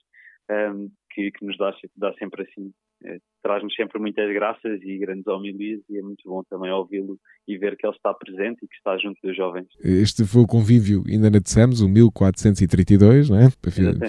[0.51, 2.73] um, que, que, nos dá, dá sempre assim
[3.43, 7.77] traz-nos sempre muitas graças e grandes homilias e é muito bom também ouvi-lo e ver
[7.77, 9.67] que ele está presente e que está junto dos jovens.
[9.83, 13.51] Este foi o convívio, ainda na dissemos, o 1432, não é?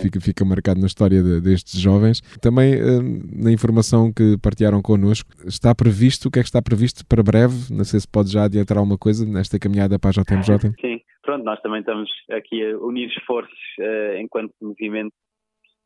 [0.02, 2.21] fica, fica marcado na história de, destes jovens.
[2.41, 7.06] Também hum, na informação que partilharam connosco, está previsto, o que é que está previsto
[7.08, 7.71] para breve?
[7.71, 10.71] Não sei se pode já adiantar alguma coisa nesta caminhada para a JMJ.
[10.82, 15.13] Sim, pronto, nós também estamos aqui a unir esforços uh, enquanto movimento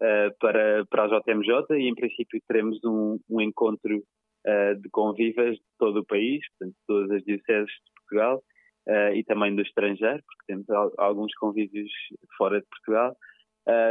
[0.02, 5.56] uh, para, para a JMJ e em princípio teremos um, um encontro uh, de convivas
[5.56, 8.44] de todo o país, portanto todas as dioceses de Portugal
[8.88, 11.92] uh, e também do estrangeiro, porque temos alguns convívios
[12.38, 13.16] fora de Portugal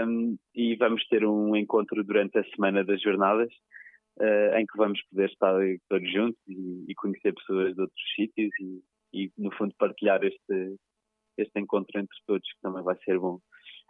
[0.06, 3.50] um, e vamos ter um encontro durante a semana das jornadas
[4.58, 5.54] em que vamos poder estar
[5.88, 8.82] todos juntos e, e conhecer pessoas de outros sítios e,
[9.24, 10.76] e, no fundo partilhar este,
[11.38, 13.40] este encontro entre todos que também vai ser bom.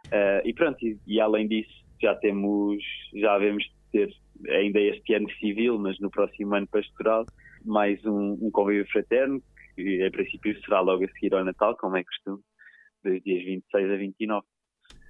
[0.06, 2.82] Uh, e pronto, e, e, além disso, já temos,
[3.14, 4.10] já devemos ter
[4.48, 7.24] ainda este ano civil, mas no próximo ano pastoral,
[7.64, 9.40] mais um, um convívio fraterno,
[9.74, 12.42] que em princípio será logo a seguir ao Natal, como é costume,
[13.04, 14.40] dos dias 26 a 29.
[14.40, 14.46] Uh,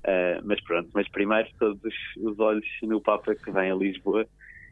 [0.05, 4.27] eh, mas pronto, mas primeiro todos os olhos no Papa que vem a Lisboa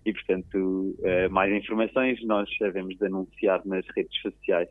[0.05, 4.69] e portanto uh, mais informações nós devemos de anunciar nas redes sociais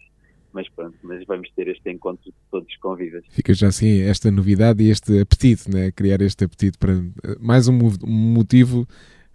[0.54, 3.24] mas pronto, mas vamos ter este encontro de todos convidas.
[3.30, 5.92] Fica já assim esta novidade e este apetite, né?
[5.92, 6.94] criar este apetite para
[7.40, 8.88] mais um motivo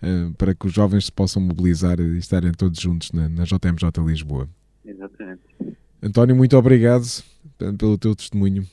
[0.02, 4.04] uh, para que os jovens se possam mobilizar e estarem todos juntos na, na JMJ
[4.04, 4.48] Lisboa.
[4.84, 5.42] Exatamente.
[6.02, 7.04] António, muito obrigado
[7.78, 8.64] pelo teu testemunho.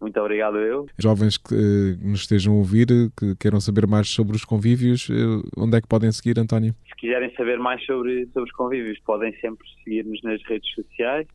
[0.00, 0.86] Muito obrigado eu.
[0.96, 5.42] Jovens que uh, nos estejam a ouvir, que queiram saber mais sobre os convívios, uh,
[5.56, 6.72] onde é que podem seguir, António?
[6.88, 11.26] Se quiserem saber mais sobre, sobre os convívios, podem sempre seguir-nos nas redes sociais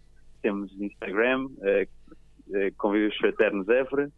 [0.43, 4.11] temos Instagram, uh, Convívios Fraternos Évora,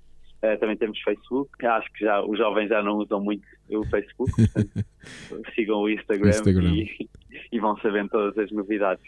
[0.43, 1.49] uh, também temos Facebook.
[1.65, 4.85] Acho que já os jovens já não usam muito o Facebook, portanto,
[5.55, 6.73] sigam o Instagram, Instagram.
[6.73, 7.09] E,
[7.53, 9.05] e, vão sabendo todas as novidades.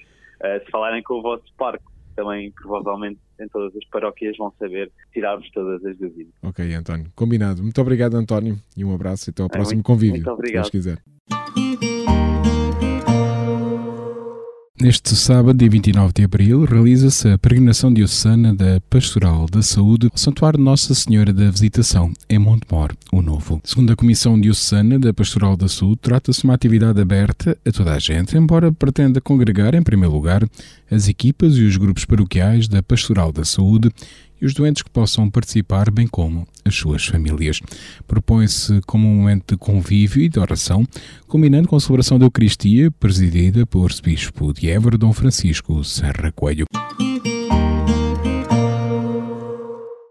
[0.64, 1.84] Se falarem com o vosso parque
[2.18, 6.34] também provavelmente em todas as paróquias vão saber tirar-vos todas as dúvidas.
[6.42, 7.12] Ok, António.
[7.16, 7.62] Combinado.
[7.62, 10.16] Muito obrigado, António, e um abraço e até ao é, próximo muito, convívio.
[10.16, 10.66] Muito obrigado.
[10.66, 11.17] Se quiser.
[14.80, 20.16] Neste sábado, dia 29 de abril, realiza-se a peregrinação diocesana da Pastoral da Saúde ao
[20.16, 23.60] Santuário Nossa Senhora da Visitação, em Montemor, o Novo.
[23.64, 27.92] Segundo a Comissão Diocesana da Pastoral da Saúde, trata-se de uma atividade aberta a toda
[27.92, 30.48] a gente, embora pretenda congregar, em primeiro lugar,
[30.92, 33.92] as equipas e os grupos paroquiais da Pastoral da Saúde
[34.42, 37.60] e os doentes que possam participar, bem como as suas famílias.
[38.08, 40.86] Propõe-se como um momento de convívio e de oração,
[41.28, 46.66] combinando com a celebração da Eucaristia, presidida pelo arcebispo de Évora, Dom Francisco Serra Coelho.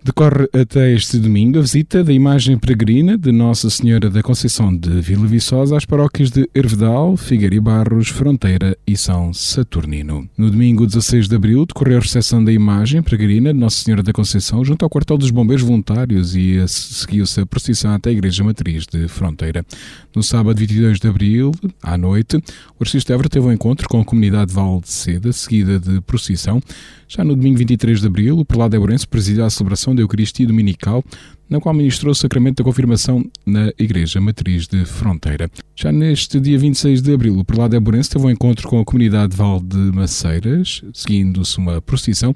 [0.07, 5.01] Decorre até este domingo a visita da imagem peregrina de Nossa Senhora da Conceição de
[5.01, 10.29] Vila Viçosa às paróquias de Hervedal, Figueira Barros, Fronteira e São Saturnino.
[10.39, 14.13] No domingo 16 de abril decorreu a recepção da imagem peregrina de Nossa Senhora da
[14.13, 18.87] Conceição junto ao quartel dos bombeiros voluntários e seguiu-se a procissão até a Igreja Matriz
[18.87, 19.67] de Fronteira.
[20.15, 21.51] No sábado 22 de abril,
[21.83, 22.37] à noite,
[22.79, 26.01] o Arcebispo Évora teve um encontro com a comunidade de Val de Seda, seguida de
[26.03, 26.63] procissão.
[27.09, 31.05] Já no domingo 23 de abril, o prelado Éborense presidiu a celebração da Eucaristia Dominical,
[31.49, 35.51] na qual ministrou o sacramento da confirmação na Igreja Matriz de Fronteira.
[35.75, 39.33] Já neste dia 26 de abril, o prelado Éborense teve um encontro com a comunidade
[39.33, 42.35] de Val de Maceiras, seguindo-se uma procissão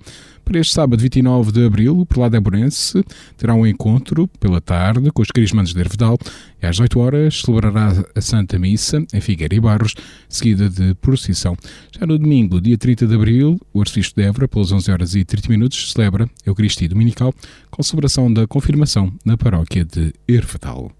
[0.50, 3.04] para este sábado, 29 de abril, o Prelado Eburense
[3.36, 6.18] terá um encontro pela tarde com os crismandos de Hervedal
[6.60, 9.94] e às 8 horas celebrará a Santa Missa em Figueira e Barros,
[10.28, 11.56] seguida de procissão.
[11.96, 15.24] Já no domingo, dia 30 de abril, o Arcebispo de Évora, pelas 11 horas e
[15.24, 17.32] 30 minutos, celebra a Eucaristia Dominical
[17.70, 20.90] com celebração da confirmação na paróquia de Hervedal.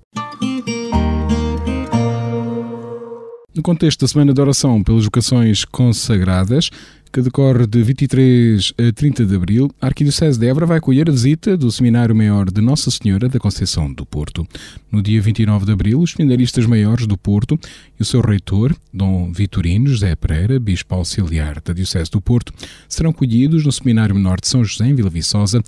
[3.52, 6.70] No contexto da Semana de Oração pelas Vocações Consagradas,
[7.12, 11.12] que decorre de 23 a 30 de abril, a Arquidiocese de Évora vai acolher a
[11.12, 14.46] visita do Seminário Maior de Nossa Senhora da Conceição do Porto.
[14.92, 17.58] No dia 29 de abril, os seminaristas maiores do Porto
[17.98, 22.52] e o seu reitor, Dom Vitorino José Pereira, Bispo Auxiliar da Diocese do Porto,
[22.88, 25.60] serão acolhidos no Seminário Menor de São José, em Vila Viçosa,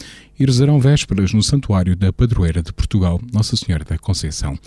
[0.42, 4.58] e rezarão vésperas no Santuário da Padroeira de Portugal, Nossa Senhora da Conceição.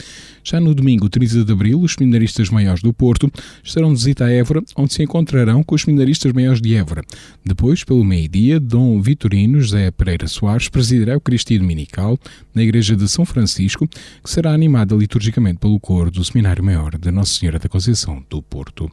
[0.41, 3.29] Já no domingo 30 de abril, os seminaristas maiores do Porto
[3.61, 7.03] estarão de visita a Évora, onde se encontrarão com os seminaristas maiores de Évora.
[7.43, 12.17] Depois, pelo meio-dia, Dom Vitorino José Pereira Soares presidirá o Eucaristia Dominical
[12.53, 17.11] na Igreja de São Francisco, que será animada liturgicamente pelo coro do Seminário Maior de
[17.11, 18.89] Nossa Senhora da Conceição do Porto.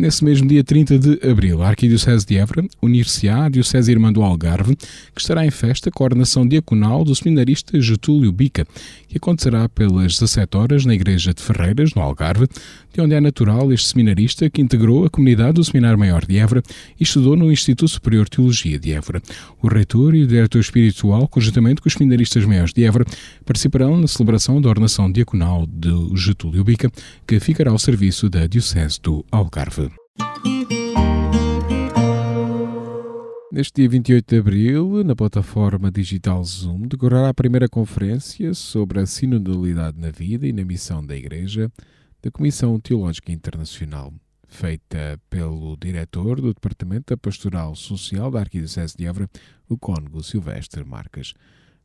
[0.00, 4.22] Nesse mesmo dia 30 de abril, a Arquidiocese de Évora unir-se-á à Diocese Irmã do
[4.22, 8.66] Algarve, que estará em festa com a ordenação diaconal do seminarista Getúlio Bica,
[9.08, 12.48] que acontecerá pelas 17 horas na Igreja de Ferreiras, no Algarve,
[12.94, 16.62] de onde é natural este seminarista que integrou a comunidade do Seminário Maior de Évora
[16.98, 19.20] e estudou no Instituto Superior de Teologia de Évora.
[19.60, 23.04] O reitor e o diretor espiritual, conjuntamente com os seminaristas maiores de Évora,
[23.44, 26.90] participarão na celebração da ordenação diaconal de Getúlio Bica,
[27.26, 29.89] que ficará ao serviço da Diocese do Algarve.
[33.52, 39.06] Neste dia 28 de abril, na plataforma digital Zoom, decorará a primeira conferência sobre a
[39.06, 41.70] sinodalidade na vida e na missão da Igreja
[42.22, 44.14] da Comissão Teológica Internacional,
[44.46, 49.28] feita pelo diretor do Departamento da Pastoral Social da Arquidiocese de Évora,
[49.68, 51.34] o cônego Silvestre Marques.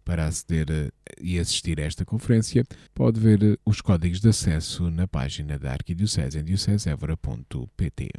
[0.05, 2.63] Para aceder e assistir a esta conferência,
[2.93, 8.09] pode ver os códigos de acesso na página da Arquidiocese em diocesevora.pt.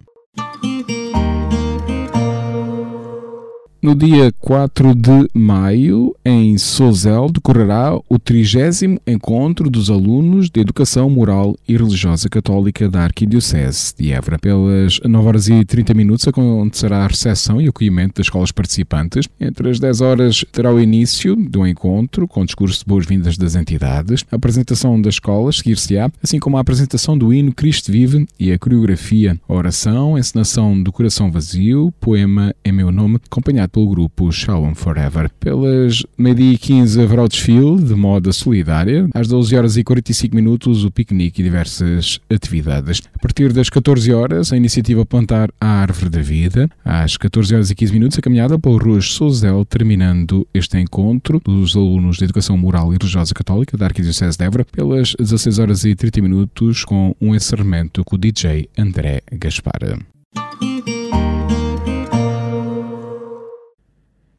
[3.86, 11.08] No dia 4 de maio, em Sozel, decorrerá o 30 Encontro dos Alunos de Educação
[11.08, 14.40] Moral e Religiosa Católica da Arquidiocese de Évora.
[14.40, 19.28] Pelas 9 horas e 30 minutos acontecerá a recepção e acolhimento das escolas participantes.
[19.40, 24.24] Entre as 10 horas terá o início do encontro, com discurso de boas-vindas das entidades,
[24.32, 28.58] a apresentação das escolas, seguir-se-á, assim como a apresentação do hino Cristo Vive e a
[28.58, 34.32] coreografia, a oração, a encenação do Coração Vazio, poema em meu nome, acompanhado pelo grupo
[34.32, 35.28] Shalom Forever.
[35.38, 39.06] Pelas meio-dia e 15 haverá o desfile de moda solidária.
[39.12, 43.02] Às 12 horas e 45 minutos o piquenique e diversas atividades.
[43.14, 46.70] A partir das 14 horas a iniciativa Plantar a Árvore da Vida.
[46.82, 51.76] Às 14 horas e 15 minutos a caminhada pelo Ruas Souzel, terminando este encontro dos
[51.76, 54.64] alunos de Educação Moral e Religiosa Católica da Arquidiocese de Évora.
[54.72, 59.76] Pelas 16 horas e 30 minutos com um encerramento com o DJ André Gaspar.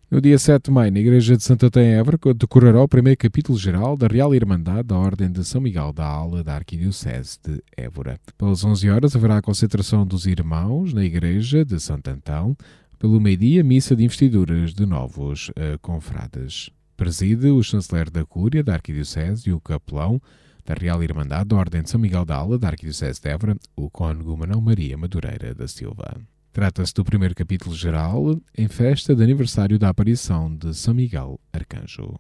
[0.10, 3.58] No dia 7 de maio, na Igreja de Santa Tem Évora, decorará o primeiro capítulo
[3.58, 8.18] geral da Real Irmandade da Ordem de São Miguel da Aula da Arquidiocese de Évora.
[8.38, 12.55] Pelas 11 horas haverá a concentração dos irmãos na Igreja de Santo Antão,
[12.97, 16.70] Pelo meio-dia, missa de investiduras de novos uh, confrades.
[16.95, 20.22] Preside o chanceler da Cúria, da Arquidiocese, e o capelão
[20.66, 23.89] da Real Irmandade da Ordem de São Miguel da Ala, da Arquidiocese de Évora, o
[23.89, 26.16] cônego Manuel Maria Madureira da Silva.
[26.58, 32.20] Trata-se do primeiro capítulo geral em festa de aniversário da aparição de São Miguel Arcanjo.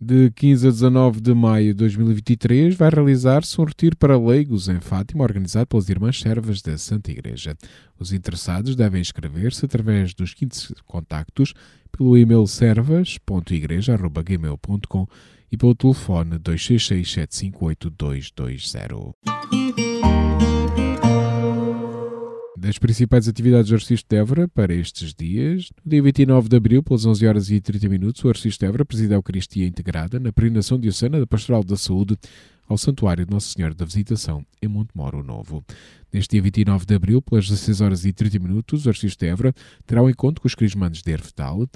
[0.00, 4.80] De 15 a 19 de maio de 2023 vai realizar-se um retiro para leigos em
[4.80, 7.56] Fátima, organizado pelas Irmãs Servas da Santa Igreja.
[7.96, 11.54] Os interessados devem inscrever-se através dos seguintes contactos
[11.96, 15.06] pelo e-mail servas.igreja.gmail.com
[15.52, 19.63] e pelo telefone 266 758 220
[22.64, 25.68] das principais atividades do Arcisto de Évora para estes dias.
[25.84, 28.86] No dia 29 de abril, pelas 11 horas e 30 minutos, o Arcisto de Évora
[28.86, 32.16] preside a Eucaristia Integrada na peregrinação diocesana da Pastoral da Saúde
[32.66, 35.62] ao Santuário de Nossa Senhora da Visitação, em Montemoro Novo.
[36.10, 39.54] Neste dia 29 de abril, pelas 16 horas e 30 minutos, o Arcisto de Évora
[39.84, 41.68] terá um encontro com os crismandos de Erfetal.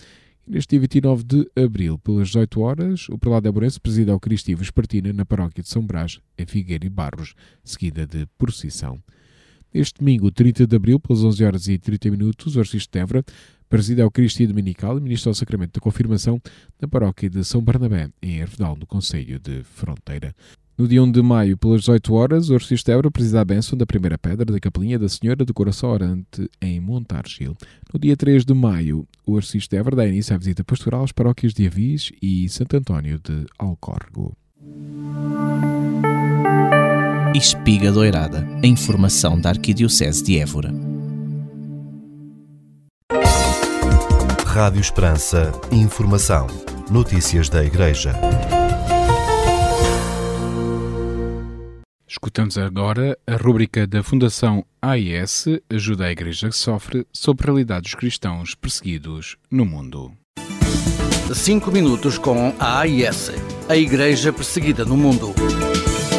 [0.46, 5.12] Neste dia 29 de abril, pelas 18 horas, o Prelado Aburense preside a Eucaristia Vespertina
[5.12, 8.98] na paróquia de São Brás, em Figueira e Barros, seguida de procissão.
[9.72, 13.24] Este domingo, 30 de abril, pelas 11 horas e 30 minutos, o Arcisto de Évora
[13.68, 16.40] preside ao Cristo Dominical e ministra o Sacramento da Confirmação
[16.80, 20.34] na paróquia de São Barnabé, em Ervedal, no Conselho de Fronteira.
[20.78, 23.76] No dia 1 de maio, pelas 18 horas, o Arcisto de Évora preside a bênção
[23.76, 27.56] da primeira pedra da Capelinha da Senhora do Coração Orante, em Montargil.
[27.92, 31.12] No dia 3 de maio, o Arcisto de Évora dá início à visita pastoral às
[31.12, 34.36] paróquias de Avis e Santo António de Alcórrego.
[37.34, 40.72] Espiga Doirada, a informação da Arquidiocese de Évora.
[44.46, 46.46] Rádio Esperança, informação,
[46.90, 48.14] notícias da Igreja.
[52.08, 57.82] Escutamos agora a rúbrica da Fundação AIS Ajuda a Igreja que Sofre sobre a realidade
[57.82, 60.12] dos cristãos perseguidos no mundo.
[61.34, 63.32] Cinco minutos com a AIS,
[63.68, 65.34] a Igreja Perseguida no Mundo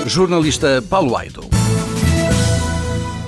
[0.10, 1.44] jornalista Paulo Aido.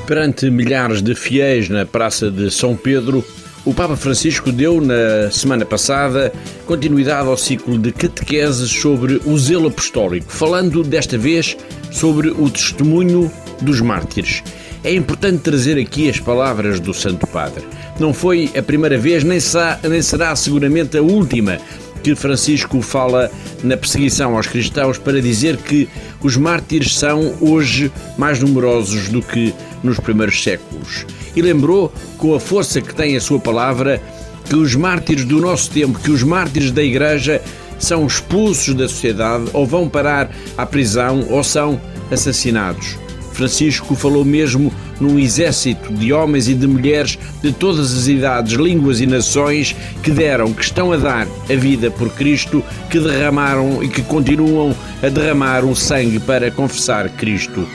[0.08, 3.24] Perante milhares de fiéis na Praça de São Pedro,
[3.64, 6.34] o Papa Francisco deu, na semana passada,
[6.66, 11.56] continuidade ao ciclo de catequeses sobre o zelo apostólico, falando desta vez
[11.92, 14.44] sobre o testemunho dos mártires.
[14.84, 17.64] É importante trazer aqui as palavras do Santo Padre.
[18.00, 21.60] Não foi a primeira vez, nem será seguramente a última
[22.02, 23.32] que Francisco fala
[23.64, 25.88] na perseguição aos cristãos para dizer que
[26.22, 31.06] os mártires são hoje mais numerosos do que nos primeiros séculos.
[31.36, 34.02] E lembrou, com a força que tem a sua palavra,
[34.46, 37.42] que os mártires do nosso tempo, que os mártires da Igreja
[37.80, 41.80] são expulsos da sociedade ou vão parar à prisão ou são
[42.12, 42.98] assassinados.
[43.34, 44.72] Francisco falou mesmo
[45.02, 50.12] num exército de homens e de mulheres de todas as idades, línguas e nações que
[50.12, 55.10] deram, que estão a dar a vida por Cristo, que derramaram e que continuam a
[55.10, 57.68] derramar o sangue para confessar Cristo.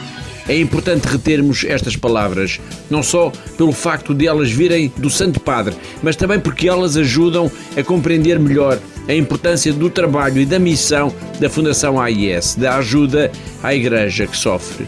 [0.48, 5.74] É importante retermos estas palavras, não só pelo facto de elas virem do Santo Padre,
[6.02, 11.12] mas também porque elas ajudam a compreender melhor a importância do trabalho e da missão
[11.40, 14.86] da Fundação AIS, da ajuda à Igreja que sofre.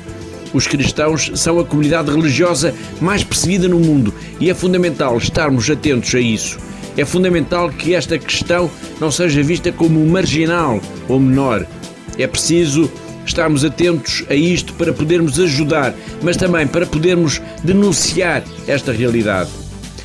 [0.52, 6.14] Os cristãos são a comunidade religiosa mais perseguida no mundo e é fundamental estarmos atentos
[6.14, 6.58] a isso.
[6.96, 8.70] É fundamental que esta questão
[9.00, 11.66] não seja vista como marginal ou menor.
[12.18, 12.90] É preciso
[13.24, 19.50] estarmos atentos a isto para podermos ajudar, mas também para podermos denunciar esta realidade.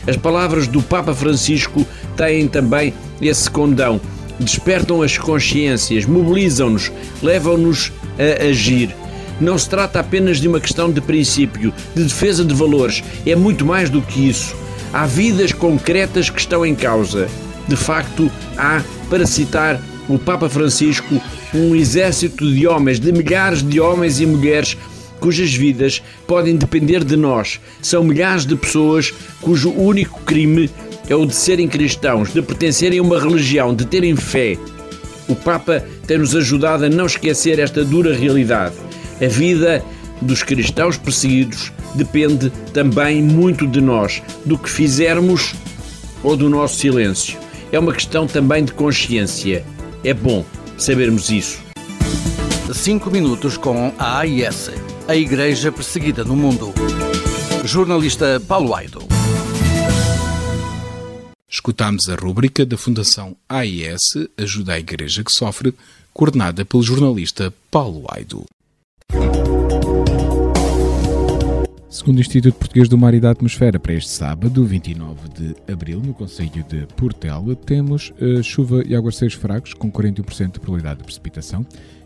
[0.06, 1.86] As palavras do Papa Francisco
[2.18, 4.00] têm também esse condão.
[4.40, 6.92] Despertam as consciências, mobilizam-nos,
[7.22, 8.94] levam-nos a agir.
[9.40, 13.66] Não se trata apenas de uma questão de princípio, de defesa de valores, é muito
[13.66, 14.56] mais do que isso.
[14.92, 17.28] Há vidas concretas que estão em causa.
[17.68, 21.22] De facto, há, para citar o Papa Francisco,
[21.54, 24.78] um exército de homens, de milhares de homens e mulheres
[25.20, 27.60] cujas vidas podem depender de nós.
[27.82, 30.70] São milhares de pessoas cujo único crime
[31.08, 34.58] é o de serem cristãos, de pertencerem a uma religião, de terem fé.
[35.28, 38.76] O Papa tem-nos ajudado a não esquecer esta dura realidade.
[39.24, 39.86] A vida
[40.22, 45.54] dos cristãos perseguidos depende também muito de nós, do que fizermos
[46.22, 47.40] ou do nosso silêncio.
[47.72, 49.66] É uma questão também de consciência.
[50.04, 50.44] É bom
[50.78, 51.62] sabermos isso.
[52.74, 54.72] Cinco minutos com a AIS,
[55.08, 56.74] a Igreja Perseguida no Mundo.
[57.64, 59.08] Jornalista Paulo Aido.
[61.48, 64.02] Escutamos a rúbrica da Fundação AIS
[64.38, 65.74] Ajuda a Igreja que Sofre,
[66.12, 68.44] coordenada pelo jornalista Paulo Aido.
[71.94, 76.02] Segundo o Instituto Português do Mar e da Atmosfera, para este sábado, 29 de abril,
[76.04, 81.06] no Conselho de Portela, temos uh, chuva e aguaceiros fracos, com 41% de probabilidade de
[81.06, 81.66] precipitação,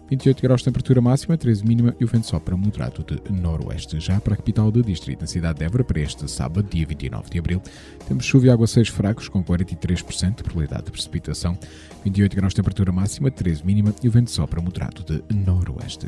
[0.10, 4.00] 28 graus de temperatura máxima, 13 mínima e o vento sopra moderado de noroeste.
[4.00, 7.30] Já para a capital do distrito, na cidade de Évora, para este sábado, dia 29
[7.30, 7.62] de abril,
[8.08, 11.58] temos chuva e aguaceiros fracos, com 43% de probabilidade de precipitação,
[12.04, 16.08] 28 graus de temperatura máxima, 13 mínima e o vento sopra moderado de noroeste.